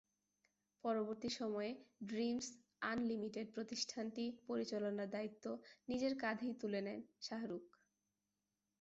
পরবর্তী 0.83 1.29
সময়ে 1.39 1.71
Dreams 2.05 2.47
Unlimited 2.91 3.47
প্রতিষ্ঠানটি 3.55 4.25
পরিচালনার 4.47 5.09
দায়িত্ব 5.15 5.45
নিজের 5.89 6.13
কাঁধেই 6.21 6.53
তুলে 6.61 6.79
নেন 6.81 6.99
শাহরুখ। 7.21 7.63